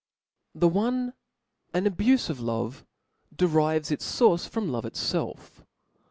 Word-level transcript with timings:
The 0.55 0.67
one, 0.67 1.13
an 1.75 1.85
abufe 1.85 2.31
of 2.31 2.39
love, 2.39 2.83
derives 3.35 3.91
its 3.91 4.03
fource 4.19 4.49
from 4.49 4.67
love 4.71 4.83
itfelf. 4.83 5.63